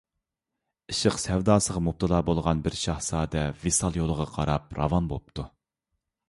[0.93, 5.47] ئىشق سەۋداسىغا مۇپتىلا بولغان بىر شاھزادە ۋىسال يولىغا قاراپ راۋان بوپتۇ.